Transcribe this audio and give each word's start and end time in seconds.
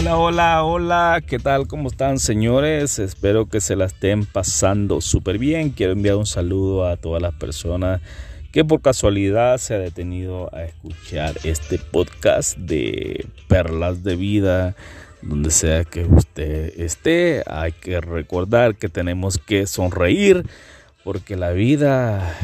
Hola, 0.00 0.16
hola, 0.16 0.64
hola, 0.64 1.22
¿qué 1.26 1.38
tal? 1.38 1.66
¿Cómo 1.66 1.88
están 1.88 2.18
señores? 2.18 2.98
Espero 2.98 3.50
que 3.50 3.60
se 3.60 3.76
la 3.76 3.84
estén 3.84 4.24
pasando 4.24 5.02
súper 5.02 5.36
bien. 5.36 5.72
Quiero 5.72 5.92
enviar 5.92 6.16
un 6.16 6.24
saludo 6.24 6.86
a 6.86 6.96
todas 6.96 7.20
las 7.20 7.34
personas 7.34 8.00
que 8.50 8.64
por 8.64 8.80
casualidad 8.80 9.58
se 9.58 9.74
ha 9.74 9.78
detenido 9.78 10.48
a 10.54 10.62
escuchar 10.64 11.36
este 11.44 11.76
podcast 11.76 12.56
de 12.56 13.26
Perlas 13.46 14.02
de 14.02 14.16
Vida. 14.16 14.74
Donde 15.20 15.50
sea 15.50 15.84
que 15.84 16.06
usted 16.06 16.80
esté, 16.80 17.42
hay 17.46 17.72
que 17.72 18.00
recordar 18.00 18.76
que 18.76 18.88
tenemos 18.88 19.36
que 19.36 19.66
sonreír 19.66 20.46
porque 21.04 21.36
la 21.36 21.50
vida 21.50 22.38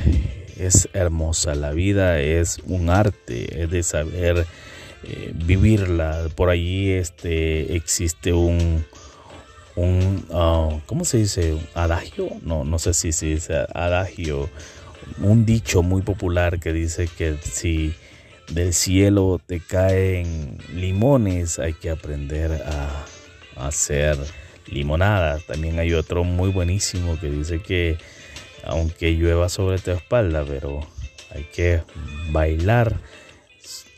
es 0.59 0.91
hermosa, 0.93 1.55
la 1.55 1.71
vida 1.71 2.21
es 2.21 2.59
un 2.67 2.91
arte, 2.91 3.63
es 3.63 3.71
de 3.71 3.83
saber 3.83 4.47
eh, 5.05 5.33
vivirla. 5.35 6.29
Por 6.35 6.51
allí 6.51 6.91
este, 6.91 7.77
existe 7.77 8.33
un, 8.33 8.85
un 9.77 10.25
ah, 10.33 10.79
¿cómo 10.87 11.05
se 11.05 11.19
dice? 11.19 11.59
¿Adagio? 11.75 12.29
No, 12.43 12.65
no 12.65 12.79
sé 12.79 12.95
si 12.95 13.13
se 13.13 13.27
dice 13.27 13.67
adagio. 13.75 14.49
Un 15.21 15.47
dicho 15.47 15.83
muy 15.83 16.03
popular 16.03 16.59
que 16.59 16.73
dice 16.73 17.09
que 17.09 17.37
si 17.43 17.95
del 18.49 18.75
cielo 18.75 19.41
te 19.45 19.61
caen 19.61 20.59
limones, 20.75 21.59
hay 21.59 21.75
que 21.75 21.91
aprender 21.91 22.53
a, 22.53 23.05
a 23.57 23.69
hacer 23.69 24.17
limonada. 24.67 25.39
También 25.47 25.79
hay 25.79 25.93
otro 25.95 26.25
muy 26.25 26.51
buenísimo 26.51 27.19
que 27.21 27.31
dice 27.31 27.61
que 27.61 27.99
aunque 28.65 29.13
llueva 29.13 29.49
sobre 29.49 29.79
tu 29.79 29.93
espalda, 29.93 30.45
pero 30.47 30.81
hay 31.31 31.45
que 31.45 31.83
bailar 32.31 32.97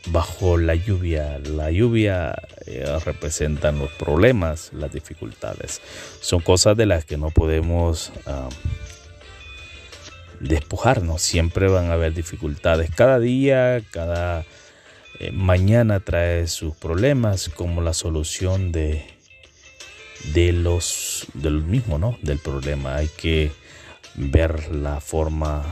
bajo 0.07 0.57
la 0.57 0.75
lluvia. 0.75 1.39
La 1.39 1.71
lluvia 1.71 2.35
eh, 2.65 2.85
representa 3.05 3.71
los 3.71 3.91
problemas, 3.91 4.71
las 4.73 4.91
dificultades. 4.91 5.81
Son 6.21 6.41
cosas 6.41 6.77
de 6.77 6.85
las 6.85 7.05
que 7.05 7.17
no 7.17 7.29
podemos 7.29 8.11
despojarnos. 10.39 11.21
Siempre 11.21 11.67
van 11.67 11.89
a 11.89 11.93
haber 11.93 12.13
dificultades. 12.13 12.89
Cada 12.95 13.19
día, 13.19 13.81
cada 13.91 14.45
eh, 15.19 15.31
mañana 15.31 15.99
trae 15.99 16.47
sus 16.47 16.75
problemas 16.75 17.49
como 17.49 17.81
la 17.81 17.93
solución 17.93 18.71
de, 18.71 19.05
de 20.33 20.53
los 20.53 21.27
del 21.33 21.61
mismo, 21.61 21.97
¿no? 21.97 22.17
Del 22.21 22.39
problema. 22.39 22.95
Hay 22.95 23.09
que 23.09 23.51
ver 24.15 24.73
la 24.73 25.01
forma 25.01 25.63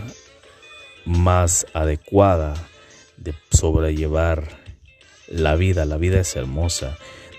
más 1.05 1.66
adecuada 1.73 2.53
de 3.18 3.34
sobrellevar 3.52 4.48
la 5.28 5.56
vida. 5.56 5.86
La 5.86 5.98
vida 5.98 6.20
es 6.20 6.36
hermosa. 6.36 6.98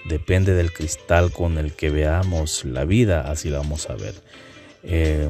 Depende 0.09 0.55
del 0.55 0.73
cristal 0.73 1.33
con 1.33 1.59
el 1.59 1.73
que 1.73 1.91
veamos 1.91 2.65
la 2.65 2.85
vida, 2.85 3.31
así 3.31 3.51
la 3.51 3.59
vamos 3.59 3.91
a 3.91 3.95
ver. 3.95 4.15
Eh, 4.83 5.29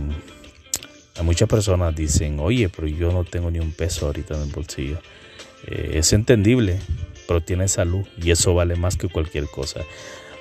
muchas 1.22 1.48
personas 1.48 1.94
dicen, 1.94 2.38
oye, 2.40 2.68
pero 2.68 2.86
yo 2.86 3.12
no 3.12 3.24
tengo 3.24 3.50
ni 3.50 3.58
un 3.58 3.72
peso 3.72 4.06
ahorita 4.06 4.34
en 4.34 4.42
el 4.42 4.50
bolsillo. 4.50 4.98
Eh, 5.66 5.92
es 5.94 6.12
entendible, 6.12 6.78
pero 7.26 7.40
tiene 7.40 7.66
salud 7.68 8.06
y 8.22 8.30
eso 8.30 8.54
vale 8.54 8.76
más 8.76 8.96
que 8.96 9.08
cualquier 9.08 9.46
cosa. 9.46 9.80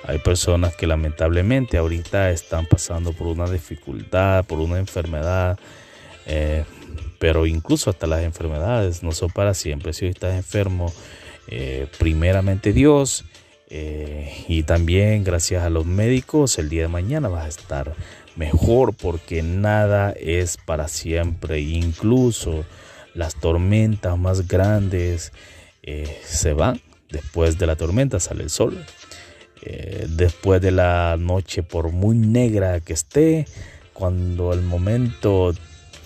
Hay 0.04 0.18
personas 0.18 0.76
que 0.76 0.86
lamentablemente 0.86 1.76
ahorita 1.76 2.30
están 2.30 2.66
pasando 2.66 3.12
por 3.12 3.26
una 3.26 3.50
dificultad, 3.50 4.44
por 4.44 4.60
una 4.60 4.78
enfermedad, 4.78 5.58
eh, 6.26 6.64
pero 7.18 7.46
incluso 7.46 7.90
hasta 7.90 8.06
las 8.06 8.22
enfermedades 8.22 9.02
no 9.02 9.12
son 9.12 9.30
para 9.30 9.54
siempre. 9.54 9.92
Si 9.92 10.04
hoy 10.04 10.10
estás 10.10 10.34
enfermo, 10.34 10.92
eh, 11.48 11.86
primeramente 11.98 12.72
Dios 12.72 13.24
y 13.70 14.62
también 14.62 15.24
gracias 15.24 15.62
a 15.62 15.68
los 15.68 15.84
médicos, 15.84 16.58
el 16.58 16.70
día 16.70 16.82
de 16.82 16.88
mañana 16.88 17.28
vas 17.28 17.44
a 17.44 17.48
estar 17.48 17.94
mejor 18.38 18.94
porque 18.94 19.42
nada 19.42 20.12
es 20.12 20.56
para 20.56 20.88
siempre. 20.88 21.60
Incluso 21.60 22.64
las 23.14 23.34
tormentas 23.34 24.16
más 24.16 24.46
grandes 24.48 25.32
eh, 25.82 26.18
se 26.24 26.54
van. 26.54 26.80
Después 27.10 27.58
de 27.58 27.66
la 27.66 27.76
tormenta 27.76 28.20
sale 28.20 28.44
el 28.44 28.50
sol. 28.50 28.84
Eh, 29.62 30.06
después 30.08 30.62
de 30.62 30.70
la 30.70 31.16
noche, 31.18 31.62
por 31.62 31.90
muy 31.90 32.16
negra 32.16 32.80
que 32.80 32.92
esté, 32.92 33.46
cuando 33.92 34.52
el 34.52 34.62
momento, 34.62 35.52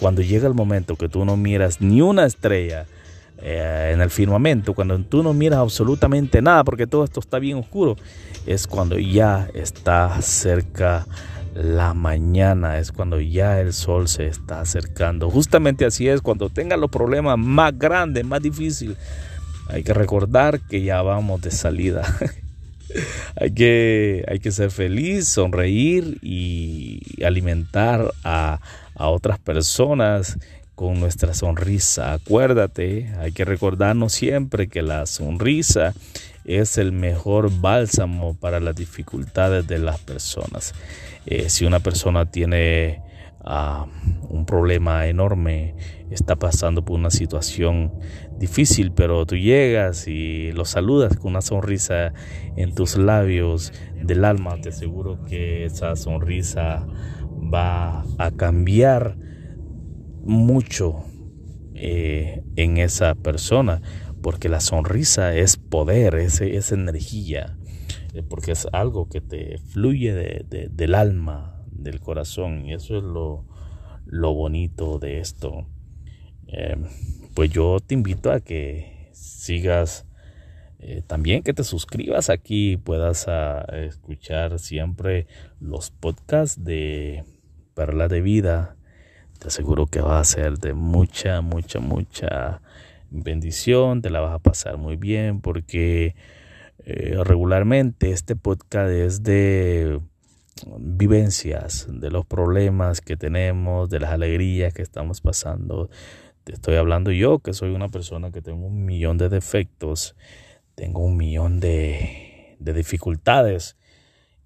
cuando 0.02 0.20
llega 0.20 0.48
el 0.48 0.54
momento 0.54 0.96
que 0.96 1.08
tú 1.08 1.24
no 1.24 1.36
miras 1.36 1.80
ni 1.80 2.02
una 2.02 2.26
estrella 2.26 2.86
eh, 3.40 3.92
en 3.94 4.00
el 4.00 4.10
firmamento, 4.10 4.74
cuando 4.74 4.98
tú 4.98 5.22
no 5.22 5.32
miras 5.32 5.60
absolutamente 5.60 6.42
nada, 6.42 6.64
porque 6.64 6.88
todo 6.88 7.04
esto 7.04 7.20
está 7.20 7.38
bien 7.38 7.56
oscuro, 7.56 7.96
es 8.44 8.66
cuando 8.66 8.98
ya 8.98 9.48
está 9.54 10.20
cerca 10.20 11.06
la 11.54 11.94
mañana 11.94 12.78
es 12.78 12.92
cuando 12.92 13.20
ya 13.20 13.60
el 13.60 13.72
sol 13.72 14.08
se 14.08 14.26
está 14.26 14.60
acercando. 14.60 15.30
Justamente 15.30 15.84
así 15.84 16.08
es, 16.08 16.20
cuando 16.20 16.48
tenga 16.48 16.76
los 16.76 16.90
problemas 16.90 17.38
más 17.38 17.78
grandes, 17.78 18.24
más 18.24 18.42
difíciles, 18.42 18.96
hay 19.68 19.84
que 19.84 19.94
recordar 19.94 20.60
que 20.60 20.82
ya 20.82 21.00
vamos 21.02 21.42
de 21.42 21.50
salida. 21.50 22.02
hay, 23.36 23.52
que, 23.52 24.24
hay 24.28 24.38
que 24.38 24.50
ser 24.50 24.70
feliz, 24.70 25.28
sonreír 25.28 26.18
y 26.22 27.22
alimentar 27.24 28.12
a, 28.24 28.60
otras 28.94 29.38
personas 29.38 30.38
con 30.74 31.00
nuestra 31.00 31.34
sonrisa. 31.34 32.12
Acuérdate, 32.12 33.12
hay 33.18 33.32
que 33.32 33.44
recordarnos 33.44 34.12
siempre 34.12 34.68
que 34.68 34.82
la 34.82 35.06
sonrisa 35.06 35.92
es 36.44 36.78
el 36.78 36.92
mejor 36.92 37.50
bálsamo 37.60 38.34
para 38.34 38.60
las 38.60 38.76
dificultades 38.76 39.66
de 39.66 39.78
las 39.78 39.98
personas. 39.98 40.74
Eh, 41.26 41.50
si 41.50 41.64
una 41.64 41.80
persona 41.80 42.26
tiene 42.26 43.00
ah, 43.44 43.86
un 44.28 44.46
problema 44.46 45.06
enorme, 45.06 45.74
está 46.10 46.36
pasando 46.36 46.84
por 46.84 46.98
una 46.98 47.10
situación 47.10 47.92
difícil, 48.38 48.92
pero 48.92 49.24
tú 49.26 49.36
llegas 49.36 50.08
y 50.08 50.52
lo 50.52 50.64
saludas 50.64 51.16
con 51.16 51.32
una 51.32 51.42
sonrisa 51.42 52.12
en 52.56 52.74
tus 52.74 52.96
labios 52.96 53.72
del 54.02 54.24
alma, 54.24 54.60
te 54.60 54.70
aseguro 54.70 55.24
que 55.24 55.64
esa 55.64 55.96
sonrisa 55.96 56.86
va 57.52 58.04
a 58.18 58.30
cambiar 58.30 59.16
mucho 60.24 61.04
eh, 61.74 62.42
en 62.56 62.78
esa 62.78 63.14
persona, 63.14 63.80
porque 64.22 64.48
la 64.48 64.60
sonrisa 64.60 65.34
es 65.34 65.56
poder, 65.56 66.14
es, 66.14 66.40
es 66.40 66.72
energía. 66.72 67.56
Eh, 68.14 68.22
porque 68.22 68.52
es 68.52 68.68
algo 68.72 69.08
que 69.08 69.20
te 69.20 69.58
fluye 69.58 70.12
de, 70.12 70.68
del 70.70 70.94
alma, 70.94 71.51
del 71.82 72.00
corazón, 72.00 72.64
y 72.66 72.74
eso 72.74 72.96
es 72.96 73.02
lo, 73.02 73.44
lo 74.06 74.34
bonito 74.34 74.98
de 74.98 75.20
esto. 75.20 75.66
Eh, 76.46 76.76
pues 77.34 77.50
yo 77.50 77.78
te 77.80 77.94
invito 77.94 78.30
a 78.30 78.40
que 78.40 79.10
sigas 79.12 80.06
eh, 80.84 81.00
también 81.06 81.44
que 81.44 81.54
te 81.54 81.62
suscribas 81.62 82.28
aquí 82.28 82.72
y 82.72 82.76
puedas 82.76 83.28
ah, 83.28 83.64
escuchar 83.72 84.58
siempre 84.58 85.28
los 85.60 85.92
podcasts 85.92 86.64
de 86.64 87.24
Perla 87.74 88.08
de 88.08 88.20
Vida. 88.20 88.76
Te 89.38 89.46
aseguro 89.46 89.86
que 89.86 90.00
va 90.00 90.18
a 90.18 90.24
ser 90.24 90.58
de 90.58 90.74
mucha, 90.74 91.40
mucha, 91.40 91.78
mucha 91.78 92.62
bendición. 93.10 94.02
Te 94.02 94.10
la 94.10 94.20
vas 94.20 94.34
a 94.34 94.40
pasar 94.40 94.76
muy 94.76 94.96
bien 94.96 95.40
porque 95.40 96.16
eh, 96.84 97.16
regularmente. 97.22 98.10
Este 98.10 98.34
podcast 98.34 98.90
es 98.90 99.22
de 99.22 100.00
vivencias, 100.78 101.86
de 101.88 102.10
los 102.10 102.26
problemas 102.26 103.00
que 103.00 103.16
tenemos, 103.16 103.90
de 103.90 104.00
las 104.00 104.12
alegrías 104.12 104.74
que 104.74 104.82
estamos 104.82 105.20
pasando. 105.20 105.90
Te 106.44 106.52
estoy 106.52 106.76
hablando 106.76 107.10
yo, 107.12 107.38
que 107.38 107.52
soy 107.52 107.70
una 107.70 107.88
persona 107.88 108.30
que 108.30 108.42
tengo 108.42 108.66
un 108.66 108.84
millón 108.84 109.18
de 109.18 109.28
defectos, 109.28 110.16
tengo 110.74 111.00
un 111.00 111.16
millón 111.16 111.60
de, 111.60 112.56
de 112.58 112.72
dificultades 112.72 113.76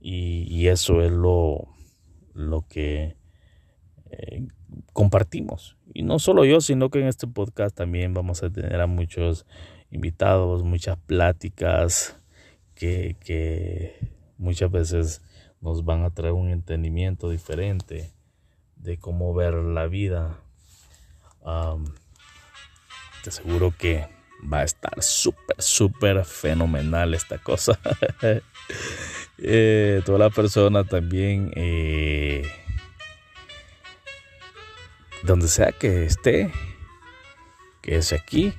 y, 0.00 0.69
eso 0.69 1.03
es 1.03 1.11
lo, 1.11 1.69
lo 2.35 2.62
que 2.69 3.17
eh, 4.11 4.47
compartimos. 4.93 5.76
Y 5.93 6.03
no 6.03 6.19
solo 6.19 6.44
yo, 6.44 6.61
sino 6.61 6.91
que 6.91 7.00
en 7.00 7.08
este 7.08 7.26
podcast 7.26 7.76
también 7.76 8.14
vamos 8.14 8.43
a 8.43 8.50
tener 8.50 8.81
a 8.81 8.87
muchos 8.87 9.47
invitados, 9.91 10.62
muchas 10.62 10.99
pláticas 10.99 12.20
que, 12.75 13.97
muchas 14.38 14.70
veces 14.70 15.23
nos 15.61 15.85
van 15.85 16.05
a 16.05 16.11
traer 16.11 16.32
un 16.32 16.50
entendimiento 16.50 17.31
diferente 17.31 18.11
de 18.76 18.99
cómo 18.99 19.35
ver 19.35 19.55
la 19.55 19.87
vida. 19.87 20.38
te 23.23 23.31
aseguro 23.31 23.75
que 23.76 24.08
va 24.53 24.61
a 24.61 24.64
estar 24.64 25.03
súper, 25.03 25.56
súper 25.61 26.25
fenomenal 26.25 27.14
esta 27.14 27.38
cosa. 27.38 27.79
eh, 29.38 30.03
toda 30.05 30.19
la 30.19 30.31
persona 30.31 30.85
también, 30.85 31.53
eh, 31.56 32.43
donde 35.23 35.49
sea 35.49 35.73
que 35.73 36.05
esté, 36.05 36.53
que 37.81 37.97
es 37.97 38.12
aquí, 38.12 38.53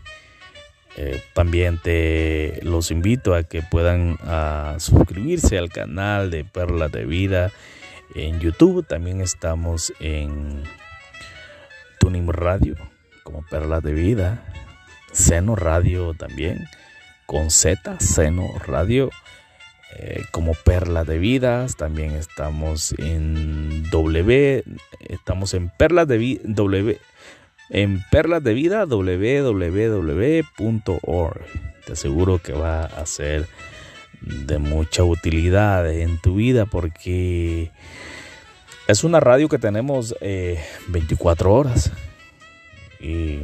Eh, 0.97 1.21
también 1.33 1.77
te 1.77 2.59
los 2.63 2.89
invito 2.89 3.35
a 3.35 3.43
que 3.43 3.61
puedan 3.61 4.17
suscribirse 4.79 5.57
al 5.57 5.69
canal 5.69 6.31
de 6.31 6.43
Perlas 6.43 6.91
de 6.91 7.05
Vida 7.05 7.51
en 8.15 8.39
YouTube. 8.39 8.85
También 8.85 9.21
estamos 9.21 9.93
en 9.99 10.63
Tuning 11.99 12.27
Radio 12.27 12.75
como 13.23 13.45
Perlas 13.45 13.83
de 13.83 13.93
Vida. 13.93 14.43
Seno 15.11 15.55
Radio 15.55 16.13
también 16.13 16.67
con 17.25 17.51
Z, 17.51 17.99
Seno 17.99 18.47
Radio. 18.65 19.11
Eh, 19.99 20.23
como 20.31 20.53
Perlas 20.53 21.07
de 21.07 21.17
Vidas, 21.17 21.75
también 21.75 22.11
estamos 22.11 22.93
en 22.97 23.89
W, 23.89 24.63
estamos 24.99 25.53
en 25.53 25.69
Perlas 25.69 26.07
de 26.07 26.17
Vida, 26.17 26.41
W, 26.43 26.99
en 27.69 28.03
Perlas 28.11 28.43
de 28.43 28.53
Vida, 28.53 28.85
www.org. 28.85 29.31
Te 31.85 31.93
aseguro 31.93 32.39
que 32.39 32.53
va 32.53 32.83
a 32.83 33.05
ser 33.05 33.47
de 34.21 34.57
mucha 34.57 35.03
utilidad 35.03 35.89
en 35.91 36.19
tu 36.19 36.35
vida 36.35 36.65
porque 36.65 37.71
es 38.87 39.03
una 39.03 39.19
radio 39.19 39.49
que 39.49 39.59
tenemos 39.59 40.15
24 40.87 41.49
eh, 41.49 41.53
horas 41.53 41.91
y 42.99 43.39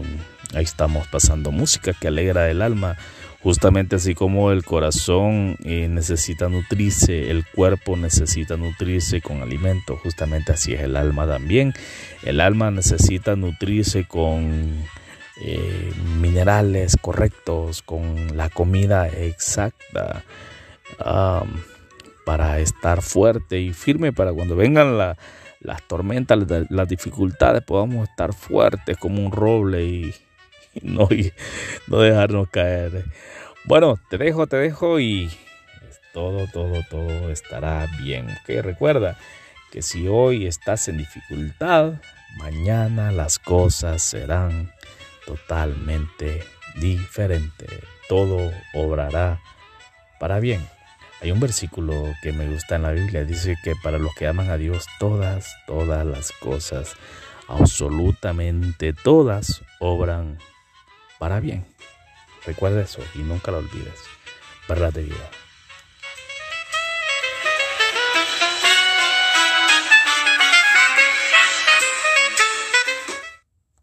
ahí 0.55 0.63
estamos 0.63 1.07
pasando 1.07 1.51
música 1.51 1.93
que 1.93 2.07
alegra 2.07 2.49
el 2.49 2.61
alma 2.61 2.97
Justamente 3.43 3.97
así 3.97 4.15
como 4.15 4.51
el 4.51 4.63
corazón 4.63 5.57
eh, 5.65 5.89
necesita 5.89 6.47
nutrirse, 6.47 7.29
el 7.29 7.45
cuerpo 7.45 7.97
necesita 7.97 8.55
nutrirse 8.55 9.19
con 9.19 9.41
alimento, 9.41 9.97
justamente 9.97 10.53
así 10.53 10.73
es 10.73 10.79
el 10.79 10.95
alma 10.95 11.27
también. 11.27 11.73
El 12.23 12.39
alma 12.39 12.71
necesita 12.71 13.35
nutrirse 13.35 14.05
con 14.05 14.85
eh, 15.41 15.91
minerales 16.21 16.95
correctos, 17.01 17.81
con 17.81 18.37
la 18.37 18.47
comida 18.47 19.09
exacta, 19.09 20.23
para 22.25 22.59
estar 22.59 23.01
fuerte 23.01 23.59
y 23.59 23.73
firme 23.73 24.13
para 24.13 24.31
cuando 24.31 24.55
vengan 24.55 24.97
las 24.97 25.83
tormentas, 25.89 26.39
las 26.69 26.87
dificultades, 26.87 27.61
podamos 27.63 28.07
estar 28.07 28.33
fuertes 28.33 28.95
como 28.97 29.21
un 29.25 29.33
roble 29.33 29.83
y 29.83 30.13
no, 30.81 31.07
no 31.87 31.99
dejarnos 31.99 32.49
caer. 32.49 33.05
Bueno, 33.65 33.99
te 34.09 34.17
dejo, 34.17 34.47
te 34.47 34.57
dejo 34.57 34.99
y 34.99 35.31
todo, 36.13 36.47
todo, 36.47 36.83
todo 36.89 37.29
estará 37.29 37.87
bien. 37.99 38.27
Que 38.45 38.61
recuerda 38.61 39.17
que 39.71 39.81
si 39.81 40.07
hoy 40.07 40.45
estás 40.45 40.87
en 40.87 40.97
dificultad, 40.97 41.93
mañana 42.37 43.11
las 43.11 43.39
cosas 43.39 44.01
serán 44.01 44.71
totalmente 45.25 46.43
diferentes. 46.75 47.69
Todo 48.07 48.51
obrará 48.73 49.39
para 50.19 50.39
bien. 50.39 50.67
Hay 51.21 51.31
un 51.31 51.39
versículo 51.39 52.13
que 52.21 52.33
me 52.33 52.47
gusta 52.47 52.75
en 52.75 52.83
la 52.83 52.91
Biblia, 52.91 53.23
dice 53.23 53.55
que 53.63 53.73
para 53.81 53.97
los 53.97 54.13
que 54.13 54.27
aman 54.27 54.49
a 54.49 54.57
Dios, 54.57 54.87
todas, 54.99 55.55
todas 55.67 56.05
las 56.05 56.33
cosas, 56.33 56.95
absolutamente 57.47 58.91
todas, 58.91 59.61
obran 59.79 60.37
para 61.23 61.39
bien. 61.39 61.63
Recuerda 62.45 62.81
eso 62.81 62.99
y 63.15 63.19
nunca 63.19 63.49
lo 63.49 63.59
olvides. 63.59 63.97
Verdad 64.67 64.91
de 64.91 65.03
vida. 65.03 65.29